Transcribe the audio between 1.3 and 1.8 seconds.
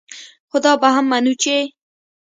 چې